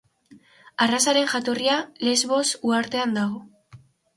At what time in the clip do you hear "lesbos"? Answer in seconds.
2.07-2.45